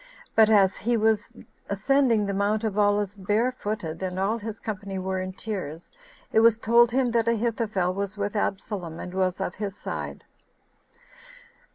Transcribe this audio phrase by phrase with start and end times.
[0.35, 1.31] But as he was
[1.69, 5.91] ascending the Mount of Olives barefooted, and all his company were in tears,
[6.31, 10.23] it was told him that Ahithophel was with Absalom, and was of his side.